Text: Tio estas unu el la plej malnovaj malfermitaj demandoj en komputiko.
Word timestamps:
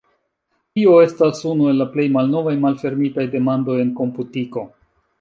Tio 0.79 0.95
estas 1.07 1.41
unu 1.51 1.69
el 1.73 1.79
la 1.83 1.87
plej 1.97 2.07
malnovaj 2.17 2.57
malfermitaj 2.67 3.29
demandoj 3.39 3.81
en 3.87 3.97
komputiko. 4.05 4.69